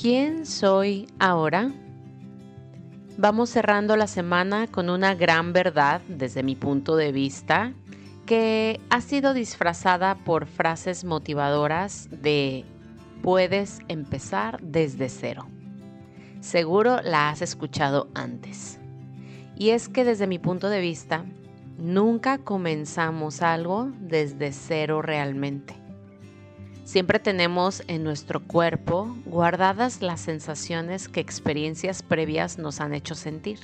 ¿Quién 0.00 0.46
soy 0.46 1.08
ahora? 1.18 1.72
Vamos 3.16 3.50
cerrando 3.50 3.96
la 3.96 4.06
semana 4.06 4.68
con 4.68 4.90
una 4.90 5.16
gran 5.16 5.52
verdad 5.52 6.02
desde 6.06 6.44
mi 6.44 6.54
punto 6.54 6.94
de 6.94 7.10
vista 7.10 7.72
que 8.24 8.80
ha 8.90 9.00
sido 9.00 9.34
disfrazada 9.34 10.14
por 10.14 10.46
frases 10.46 11.02
motivadoras 11.02 12.08
de 12.12 12.64
puedes 13.24 13.80
empezar 13.88 14.60
desde 14.62 15.08
cero. 15.08 15.48
Seguro 16.38 17.02
la 17.02 17.30
has 17.30 17.42
escuchado 17.42 18.06
antes. 18.14 18.78
Y 19.56 19.70
es 19.70 19.88
que 19.88 20.04
desde 20.04 20.28
mi 20.28 20.38
punto 20.38 20.68
de 20.68 20.80
vista, 20.80 21.24
nunca 21.76 22.38
comenzamos 22.38 23.42
algo 23.42 23.90
desde 23.98 24.52
cero 24.52 25.02
realmente. 25.02 25.87
Siempre 26.88 27.18
tenemos 27.18 27.82
en 27.86 28.02
nuestro 28.02 28.42
cuerpo 28.42 29.14
guardadas 29.26 30.00
las 30.00 30.22
sensaciones 30.22 31.10
que 31.10 31.20
experiencias 31.20 32.02
previas 32.02 32.56
nos 32.56 32.80
han 32.80 32.94
hecho 32.94 33.14
sentir. 33.14 33.58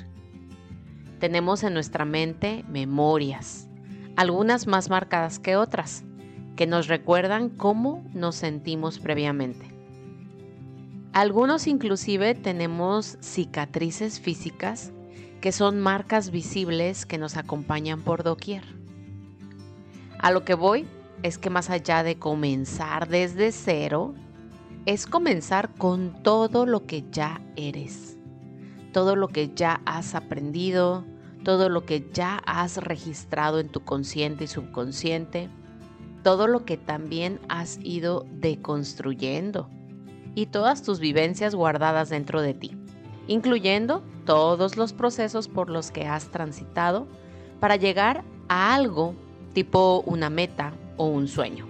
Tenemos 1.21 1.63
en 1.63 1.73
nuestra 1.73 2.05
mente 2.05 2.67
memorias, 2.69 3.67
algunas 4.15 4.67
más 4.67 4.91
marcadas 4.91 5.39
que 5.39 5.57
otras, 5.57 6.05
que 6.55 6.67
nos 6.67 6.87
recuerdan 6.87 7.49
cómo 7.49 8.05
nos 8.13 8.35
sentimos 8.35 8.99
previamente. 8.99 9.75
Algunos 11.15 11.67
inclusive 11.67 12.35
tenemos 12.35 13.17
cicatrices 13.23 14.21
físicas 14.21 14.93
que 15.41 15.51
son 15.51 15.81
marcas 15.81 16.31
visibles 16.31 17.07
que 17.07 17.17
nos 17.17 17.39
acompañan 17.39 18.03
por 18.03 18.23
doquier. 18.23 18.65
A 20.19 20.31
lo 20.31 20.45
que 20.45 20.53
voy 20.53 20.87
es 21.23 21.39
que 21.39 21.51
más 21.51 21.71
allá 21.71 22.03
de 22.03 22.19
comenzar 22.19 23.09
desde 23.09 23.53
cero, 23.53 24.15
es 24.87 25.07
comenzar 25.07 25.75
con 25.75 26.23
todo 26.23 26.67
lo 26.67 26.87
que 26.87 27.05
ya 27.11 27.41
eres, 27.57 28.19
todo 28.93 29.17
lo 29.17 29.29
que 29.29 29.55
ya 29.55 29.81
has 29.87 30.15
aprendido, 30.15 31.05
todo 31.43 31.69
lo 31.69 31.85
que 31.85 32.09
ya 32.13 32.43
has 32.47 32.77
registrado 32.77 33.61
en 33.61 33.69
tu 33.69 33.81
consciente 33.81 34.45
y 34.45 34.47
subconsciente, 34.47 35.49
todo 36.23 36.47
lo 36.47 36.65
que 36.65 36.77
también 36.77 37.41
has 37.49 37.79
ido 37.83 38.27
deconstruyendo 38.31 39.71
y 40.35 40.47
todas 40.47 40.83
tus 40.83 41.01
vivencias 41.01 41.55
guardadas 41.55 42.09
dentro 42.09 42.43
de 42.43 42.55
ti, 42.55 42.77
incluyendo 43.27 44.03
todos 44.25 44.77
los 44.77 44.93
procesos 44.93 45.49
por 45.49 45.71
los 45.71 45.91
que 45.91 46.07
has 46.07 46.31
transitado 46.31 47.07
para 47.61 47.77
llegar 47.77 48.25
a 48.49 48.75
algo 48.75 49.15
tipo 49.55 50.03
una 50.07 50.29
meta, 50.29 50.75
o 50.97 51.07
un 51.07 51.29
sueño. 51.29 51.67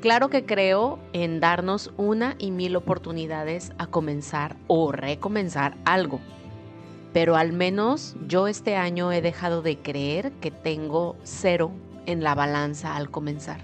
Claro 0.00 0.30
que 0.30 0.46
creo 0.46 0.98
en 1.12 1.40
darnos 1.40 1.92
una 1.96 2.34
y 2.38 2.50
mil 2.50 2.74
oportunidades 2.76 3.72
a 3.78 3.86
comenzar 3.86 4.56
o 4.66 4.92
recomenzar 4.92 5.76
algo, 5.84 6.20
pero 7.12 7.36
al 7.36 7.52
menos 7.52 8.16
yo 8.26 8.46
este 8.46 8.76
año 8.76 9.12
he 9.12 9.20
dejado 9.20 9.60
de 9.60 9.78
creer 9.78 10.32
que 10.40 10.50
tengo 10.50 11.16
cero 11.22 11.70
en 12.06 12.22
la 12.22 12.34
balanza 12.34 12.96
al 12.96 13.10
comenzar. 13.10 13.60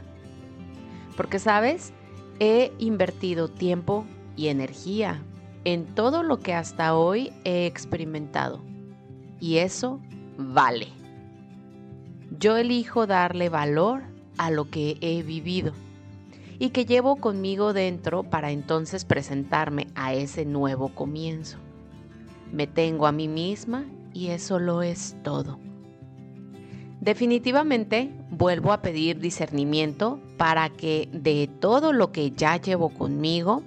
Porque, 1.17 1.39
¿sabes? 1.39 1.95
He 2.39 2.71
invertido 2.79 3.49
tiempo 3.49 4.05
y 4.37 4.49
energía 4.49 5.23
en 5.65 5.87
todo 5.87 6.23
lo 6.23 6.41
que 6.41 6.53
hasta 6.53 6.95
hoy 6.95 7.33
he 7.45 7.65
experimentado. 7.65 8.61
Y 9.41 9.57
eso 9.57 10.01
vale 10.37 10.96
yo 12.39 12.57
elijo 12.57 13.07
darle 13.07 13.49
valor 13.49 14.03
a 14.37 14.51
lo 14.51 14.71
que 14.71 14.99
he 15.01 15.23
vivido 15.23 15.73
y 16.59 16.71
que 16.71 16.85
llevo 16.85 17.17
conmigo 17.17 17.73
dentro 17.73 18.23
para 18.23 18.51
entonces 18.51 19.05
presentarme 19.05 19.89
a 19.95 20.15
ese 20.15 20.45
nuevo 20.45 20.89
comienzo. 20.89 21.59
Me 22.53 22.67
tengo 22.67 23.07
a 23.07 23.13
mí 23.13 23.29
misma 23.29 23.85
y 24.13 24.29
eso 24.29 24.59
lo 24.59 24.83
es 24.83 25.17
todo. 25.23 25.59
Definitivamente 27.01 28.11
vuelvo 28.31 28.73
a 28.73 28.81
pedir 28.81 29.21
discernimiento 29.21 30.21
para 30.39 30.71
que 30.71 31.09
de 31.13 31.49
todo 31.61 31.93
lo 31.93 32.11
que 32.11 32.31
ya 32.33 32.57
llevo 32.57 32.89
conmigo, 32.89 33.63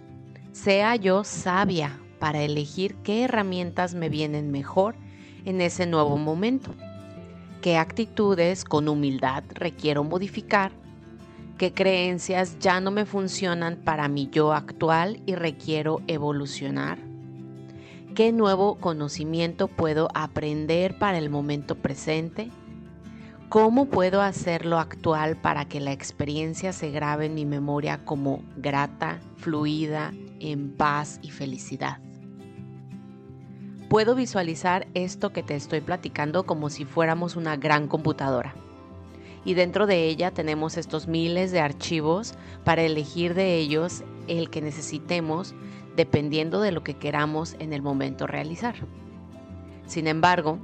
sea 0.51 0.95
yo 0.95 1.23
sabia 1.23 1.99
para 2.19 2.41
elegir 2.41 2.95
qué 2.95 3.23
herramientas 3.23 3.93
me 3.93 4.09
vienen 4.09 4.51
mejor 4.51 4.95
en 5.45 5.61
ese 5.61 5.85
nuevo 5.85 6.17
momento 6.17 6.73
qué 7.61 7.77
actitudes 7.77 8.63
con 8.63 8.87
humildad 8.87 9.43
requiero 9.53 10.03
modificar, 10.03 10.71
qué 11.57 11.73
creencias 11.73 12.57
ya 12.59 12.79
no 12.79 12.91
me 12.91 13.05
funcionan 13.05 13.77
para 13.77 14.07
mi 14.07 14.29
yo 14.29 14.53
actual 14.53 15.21
y 15.25 15.35
requiero 15.35 16.01
evolucionar, 16.07 16.99
qué 18.15 18.31
nuevo 18.31 18.75
conocimiento 18.75 19.67
puedo 19.67 20.07
aprender 20.13 20.97
para 20.97 21.17
el 21.17 21.29
momento 21.29 21.75
presente, 21.75 22.49
cómo 23.49 23.85
puedo 23.85 24.21
hacerlo 24.21 24.79
actual 24.79 25.35
para 25.35 25.65
que 25.65 25.81
la 25.81 25.91
experiencia 25.91 26.71
se 26.71 26.91
grabe 26.91 27.25
en 27.25 27.33
mi 27.33 27.45
memoria 27.45 28.05
como 28.05 28.41
grata, 28.55 29.19
fluida, 29.37 30.13
en 30.39 30.71
paz 30.71 31.19
y 31.21 31.31
felicidad 31.31 31.99
puedo 33.89 34.13
visualizar 34.13 34.87
esto 34.93 35.33
que 35.33 35.41
te 35.41 35.55
estoy 35.55 35.81
platicando 35.81 36.45
como 36.45 36.69
si 36.69 36.85
fuéramos 36.85 37.35
una 37.35 37.57
gran 37.57 37.87
computadora. 37.87 38.53
Y 39.43 39.55
dentro 39.55 39.87
de 39.87 40.05
ella 40.05 40.31
tenemos 40.31 40.77
estos 40.77 41.07
miles 41.07 41.51
de 41.51 41.59
archivos 41.59 42.35
para 42.63 42.83
elegir 42.83 43.33
de 43.33 43.55
ellos 43.55 44.03
el 44.27 44.51
que 44.51 44.61
necesitemos 44.61 45.55
dependiendo 45.95 46.61
de 46.61 46.71
lo 46.71 46.83
que 46.83 46.93
queramos 46.93 47.55
en 47.57 47.73
el 47.73 47.81
momento 47.81 48.27
realizar. 48.27 48.75
Sin 49.87 50.05
embargo, 50.05 50.59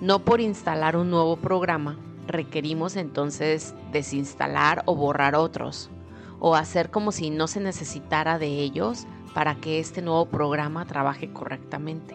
no 0.00 0.20
por 0.20 0.40
instalar 0.40 0.96
un 0.96 1.10
nuevo 1.10 1.36
programa 1.36 1.98
requerimos 2.28 2.94
entonces 2.94 3.74
desinstalar 3.90 4.82
o 4.86 4.94
borrar 4.94 5.34
otros, 5.34 5.90
o 6.38 6.54
hacer 6.54 6.90
como 6.90 7.10
si 7.10 7.30
no 7.30 7.48
se 7.48 7.60
necesitara 7.60 8.38
de 8.38 8.46
ellos 8.46 9.06
para 9.34 9.56
que 9.56 9.80
este 9.80 10.02
nuevo 10.02 10.26
programa 10.26 10.86
trabaje 10.86 11.32
correctamente. 11.32 12.14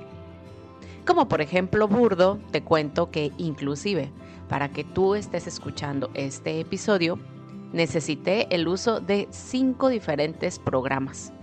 Como 1.09 1.27
por 1.27 1.41
ejemplo 1.41 1.87
burdo, 1.87 2.37
te 2.51 2.61
cuento 2.61 3.09
que 3.09 3.31
inclusive 3.39 4.11
para 4.47 4.69
que 4.69 4.83
tú 4.83 5.15
estés 5.15 5.47
escuchando 5.47 6.11
este 6.13 6.59
episodio, 6.59 7.17
necesité 7.73 8.45
el 8.53 8.67
uso 8.67 8.99
de 8.99 9.27
cinco 9.31 9.89
diferentes 9.89 10.59
programas, 10.59 11.33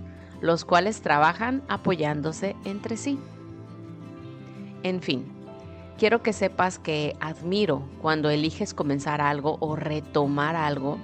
los 0.41 0.65
cuales 0.65 1.03
trabajan 1.03 1.65
apoyándose 1.67 2.55
entre 2.65 2.97
sí. 2.97 3.19
En 4.85 5.03
fin, 5.03 5.25
quiero 5.99 6.23
que 6.23 6.33
sepas 6.33 6.79
que 6.79 7.17
admiro 7.19 7.83
cuando 8.01 8.31
eliges 8.31 8.73
comenzar 8.73 9.21
algo 9.21 9.57
o 9.59 9.75
retomar 9.75 10.55
algo 10.55 10.97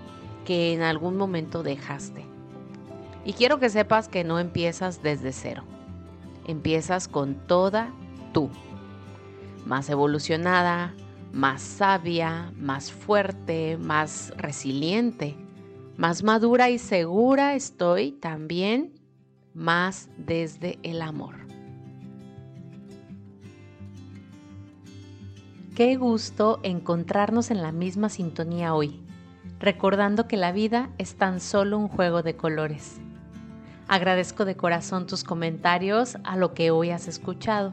que 0.44 0.72
en 0.72 0.82
algún 0.82 1.16
momento 1.16 1.64
dejaste. 1.64 2.24
Y 3.24 3.32
quiero 3.32 3.58
que 3.58 3.70
sepas 3.70 4.06
que 4.06 4.22
no 4.22 4.38
empiezas 4.38 5.02
desde 5.02 5.32
cero. 5.32 5.64
Empiezas 6.46 7.08
con 7.08 7.34
toda 7.34 7.92
tú. 8.32 8.50
Más 9.66 9.88
evolucionada, 9.88 10.94
más 11.32 11.62
sabia, 11.62 12.52
más 12.56 12.92
fuerte, 12.92 13.78
más 13.78 14.32
resiliente, 14.36 15.36
más 15.96 16.22
madura 16.22 16.70
y 16.70 16.78
segura 16.78 17.54
estoy 17.54 18.12
también 18.12 18.92
más 19.54 20.08
desde 20.16 20.78
el 20.82 21.02
amor. 21.02 21.36
Qué 25.74 25.96
gusto 25.96 26.60
encontrarnos 26.62 27.50
en 27.50 27.62
la 27.62 27.72
misma 27.72 28.10
sintonía 28.10 28.74
hoy, 28.74 29.00
recordando 29.58 30.28
que 30.28 30.36
la 30.36 30.52
vida 30.52 30.90
es 30.98 31.16
tan 31.16 31.40
solo 31.40 31.78
un 31.78 31.88
juego 31.88 32.22
de 32.22 32.36
colores. 32.36 33.00
Agradezco 33.88 34.44
de 34.44 34.54
corazón 34.54 35.06
tus 35.06 35.24
comentarios 35.24 36.18
a 36.24 36.36
lo 36.36 36.52
que 36.52 36.70
hoy 36.70 36.90
has 36.90 37.08
escuchado 37.08 37.72